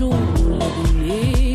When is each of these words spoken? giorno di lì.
giorno 0.00 0.56
di 0.56 0.98
lì. 0.98 1.49